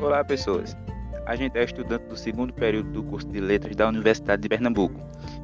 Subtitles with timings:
[0.00, 0.76] Olá, pessoas.
[1.24, 5.00] A gente é estudante do segundo período do curso de Letras da Universidade de Pernambuco.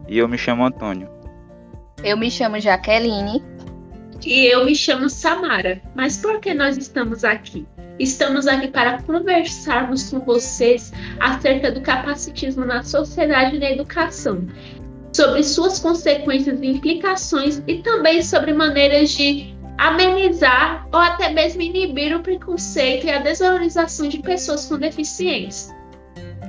[0.09, 1.09] E eu me chamo Antônio.
[2.03, 3.43] Eu me chamo Jaqueline.
[4.25, 5.81] E eu me chamo Samara.
[5.95, 7.67] Mas por que nós estamos aqui?
[7.99, 14.47] Estamos aqui para conversarmos com vocês acerca do capacitismo na sociedade e na educação,
[15.13, 22.15] sobre suas consequências e implicações e também sobre maneiras de amenizar ou até mesmo inibir
[22.15, 25.75] o preconceito e a desvalorização de pessoas com deficiência.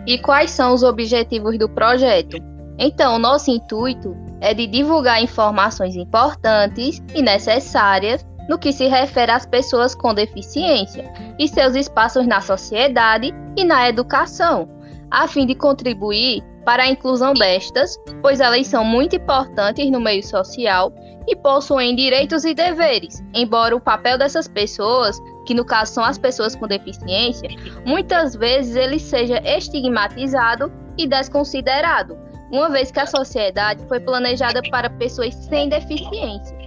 [0.05, 2.35] E quais são os objetivos do projeto?
[2.77, 9.45] Então, nosso intuito é de divulgar informações importantes e necessárias no que se refere às
[9.45, 14.67] pessoas com deficiência e seus espaços na sociedade e na educação,
[15.09, 20.23] a fim de contribuir para a inclusão destas, pois elas são muito importantes no meio
[20.25, 20.93] social
[21.27, 26.17] e possuem direitos e deveres, embora o papel dessas pessoas, que no caso são as
[26.17, 27.49] pessoas com deficiência,
[27.85, 32.17] muitas vezes ele seja estigmatizado e desconsiderado,
[32.51, 36.59] uma vez que a sociedade foi planejada para pessoas sem deficiência.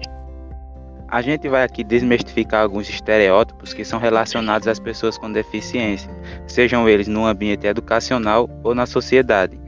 [1.09, 6.11] A gente vai aqui desmistificar alguns estereótipos que são relacionados às pessoas com deficiência,
[6.47, 9.64] sejam eles no ambiente educacional ou na sociedade.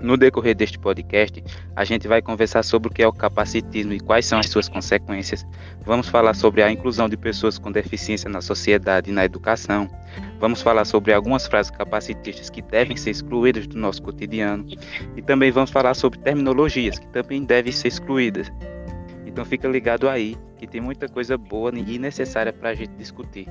[0.00, 1.42] No decorrer deste podcast,
[1.74, 4.68] a gente vai conversar sobre o que é o capacitismo e quais são as suas
[4.68, 5.46] consequências.
[5.84, 9.88] Vamos falar sobre a inclusão de pessoas com deficiência na sociedade e na educação.
[10.38, 14.66] Vamos falar sobre algumas frases capacitistas que devem ser excluídas do nosso cotidiano.
[15.16, 18.52] E também vamos falar sobre terminologias que também devem ser excluídas.
[19.24, 23.48] Então fica ligado aí, que tem muita coisa boa e necessária para a gente discutir.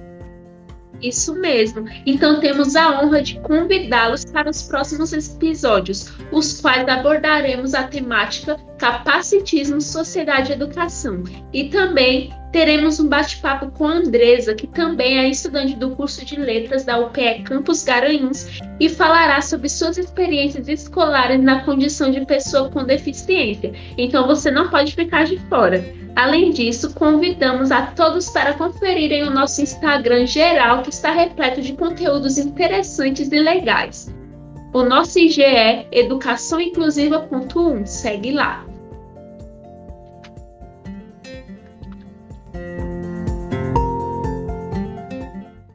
[1.01, 1.85] Isso mesmo.
[2.05, 8.57] Então temos a honra de convidá-los para os próximos episódios, os quais abordaremos a temática
[8.77, 11.23] capacitismo, sociedade e educação.
[11.53, 16.37] E também teremos um bate-papo com a Andresa, que também é estudante do curso de
[16.37, 22.69] letras da UPE Campus Garanhuns e falará sobre suas experiências escolares na condição de pessoa
[22.69, 23.73] com deficiência.
[23.97, 25.83] Então você não pode ficar de fora.
[26.15, 31.73] Além disso, convidamos a todos para conferirem o nosso Instagram geral, que está repleto de
[31.73, 34.15] conteúdos interessantes e legais.
[34.73, 38.65] O nosso IG é educaçãoinclusiva.1, segue lá.